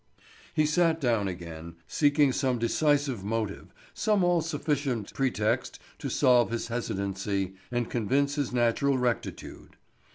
[0.55, 6.69] He sat down again, seeking some decisive motive, some all sufficient pretext to solve his
[6.69, 9.75] hesitancy and convince his natural rectitude.